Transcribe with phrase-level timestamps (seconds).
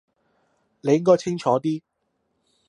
[0.81, 1.83] 你應該清楚啲